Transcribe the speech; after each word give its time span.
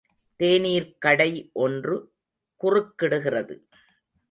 தேநீர்க்கடை 0.39 1.49
ஒன்று 1.53 1.95
குறுக்கிடுகிறது. 2.63 3.55